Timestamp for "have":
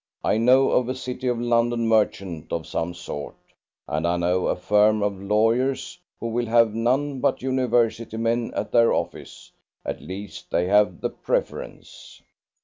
6.47-6.73, 10.65-11.01